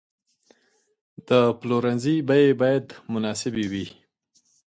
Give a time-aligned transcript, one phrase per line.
[1.27, 1.29] د
[1.59, 3.87] پلورنځي بیې باید مناسبې وي.